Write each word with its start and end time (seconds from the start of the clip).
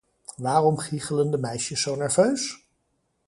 Waarom 0.35 0.77
giechelen 0.79 1.31
de 1.31 1.37
meisjes 1.37 1.81
zo 1.81 1.95
nerveus? 1.95 2.67